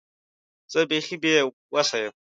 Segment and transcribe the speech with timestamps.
[0.71, 1.33] زه بیخي بې
[1.73, 2.13] وسه یم.